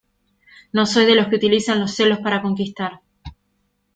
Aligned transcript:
no 0.73 0.87
soy 0.87 1.05
de 1.05 1.13
los 1.13 1.27
que 1.27 1.35
utilizan 1.35 1.79
los 1.79 1.93
celos 1.93 2.17
para 2.23 2.41
conquistar 2.41 3.01